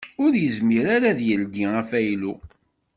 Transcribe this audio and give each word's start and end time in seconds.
Ur 0.23 0.31
yezmir 0.41 0.85
ara 0.95 1.09
a 1.11 1.17
d-ildi 1.17 1.65
afaylu. 1.81 2.33